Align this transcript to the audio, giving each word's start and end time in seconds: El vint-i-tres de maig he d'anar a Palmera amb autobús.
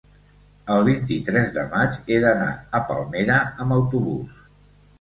El 0.75 0.79
vint-i-tres 0.87 1.51
de 1.59 1.67
maig 1.75 2.01
he 2.15 2.19
d'anar 2.25 2.49
a 2.81 2.83
Palmera 2.89 3.39
amb 3.45 3.79
autobús. 3.79 4.45